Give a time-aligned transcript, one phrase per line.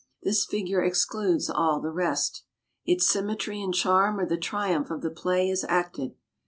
[0.23, 2.43] This figure excludes all the rest.
[2.87, 6.15] Its symmetry and charm are the triumph of the play as acted.